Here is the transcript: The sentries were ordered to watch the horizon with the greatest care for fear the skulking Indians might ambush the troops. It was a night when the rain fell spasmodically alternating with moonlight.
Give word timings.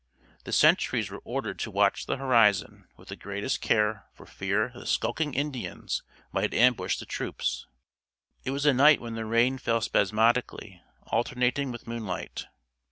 The 0.45 0.51
sentries 0.51 1.11
were 1.11 1.19
ordered 1.23 1.59
to 1.59 1.69
watch 1.69 2.07
the 2.07 2.17
horizon 2.17 2.87
with 2.97 3.09
the 3.09 3.15
greatest 3.15 3.61
care 3.61 4.07
for 4.15 4.25
fear 4.25 4.71
the 4.73 4.87
skulking 4.87 5.35
Indians 5.35 6.01
might 6.31 6.55
ambush 6.55 6.97
the 6.97 7.05
troops. 7.05 7.67
It 8.43 8.49
was 8.49 8.65
a 8.65 8.73
night 8.73 8.99
when 8.99 9.13
the 9.13 9.25
rain 9.25 9.59
fell 9.59 9.79
spasmodically 9.79 10.81
alternating 11.11 11.71
with 11.71 11.85
moonlight. 11.85 12.47